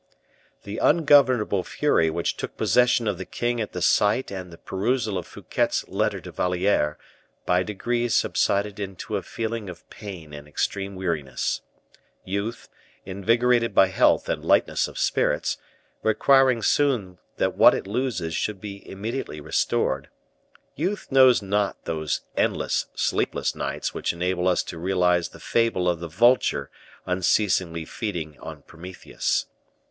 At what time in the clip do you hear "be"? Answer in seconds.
18.59-18.81